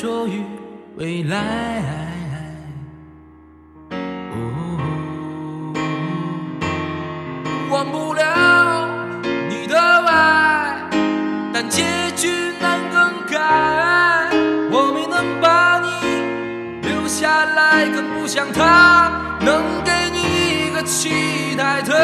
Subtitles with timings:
[0.00, 0.42] 着与
[0.96, 1.82] 未来。
[7.70, 8.88] 忘不了
[9.50, 10.88] 你的爱，
[11.52, 11.84] 但结
[12.16, 12.30] 局
[12.62, 13.36] 难更改。
[14.72, 21.94] 我没能把你留下来，更不像他能给你一个期待的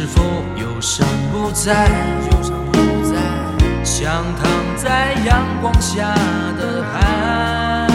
[0.00, 0.22] 是否
[0.56, 1.86] 忧伤不再？
[2.30, 3.18] 忧伤不再，
[3.84, 6.14] 像躺在阳光下
[6.58, 7.86] 的海，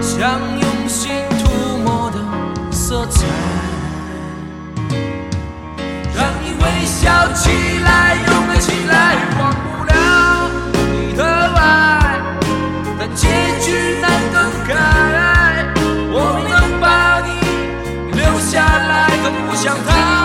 [0.00, 1.12] 像用心
[1.44, 2.18] 涂抹的
[2.72, 3.24] 色彩，
[6.12, 8.89] 让你微笑起来，勇敢起来，
[19.50, 20.19] 不想他。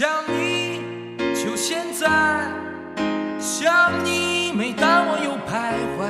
[0.00, 0.80] 想你，
[1.34, 2.08] 就现在，
[3.38, 6.00] 想你，每当我又徘徊，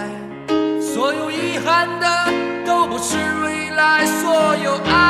[0.81, 2.07] 所有遗憾的
[2.65, 5.10] 都不是未来，所有爱